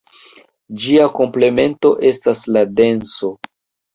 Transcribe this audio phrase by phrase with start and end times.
[0.85, 3.33] Ĝia komplemento estas la denso.